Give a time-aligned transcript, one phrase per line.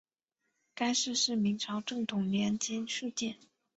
[0.73, 3.37] 该寺是明朝正统年间敕建。